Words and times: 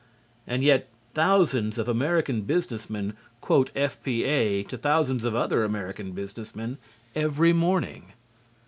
And 0.47 0.63
yet 0.63 0.87
thousands 1.13 1.77
of 1.77 1.87
American 1.87 2.41
business 2.41 2.89
men 2.89 3.13
quote 3.39 3.69
F.P.A. 3.75 4.63
to 4.63 4.75
thousands 4.75 5.25
of 5.25 5.35
other 5.35 5.63
American 5.63 6.13
business 6.13 6.55
men 6.55 6.79
every 7.15 7.53
morning. 7.53 8.05